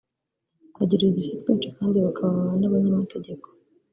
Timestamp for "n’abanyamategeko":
2.59-3.47